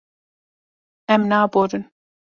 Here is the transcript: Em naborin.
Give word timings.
Em 1.17 1.21
naborin. 1.31 1.83